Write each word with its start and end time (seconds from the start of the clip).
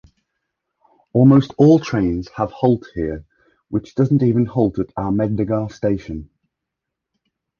Almost 1.13 1.53
all 1.59 1.77
trains 1.77 2.29
have 2.29 2.51
halt 2.51 2.87
here 2.95 3.23
which 3.69 3.93
doesn't 3.93 4.23
even 4.23 4.47
halt 4.47 4.79
at 4.79 4.91
Ahmednagar 4.95 5.71
station. 5.71 6.31